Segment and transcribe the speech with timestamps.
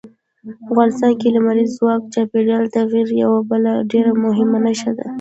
[0.69, 5.07] افغانستان کې لمریز ځواک د چاپېریال د تغیر یوه بله ډېره مهمه نښه ده.